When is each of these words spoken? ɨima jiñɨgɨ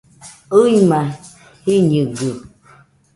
ɨima 0.61 0.99
jiñɨgɨ 1.63 2.29